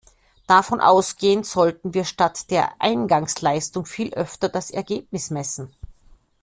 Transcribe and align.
Davon 0.47 0.79
ausgehend 0.81 1.45
sollten 1.45 1.93
wir 1.93 2.05
statt 2.05 2.49
der 2.49 2.81
Eingangsleistung 2.81 3.85
viel 3.85 4.11
öfter 4.15 4.49
das 4.49 4.71
Ergebnis 4.71 5.29
messen. 5.29 5.71